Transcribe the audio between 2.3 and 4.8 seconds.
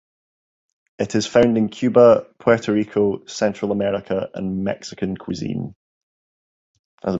Puerto Rico, Central America and